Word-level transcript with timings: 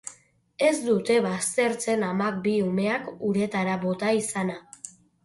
Ez 0.67 0.77
dute 0.85 1.17
baztertzen 1.25 2.05
amak 2.07 2.39
bi 2.47 2.53
umeak 2.69 3.05
uretara 3.29 3.77
bota 3.85 4.11
izana. 4.23 4.57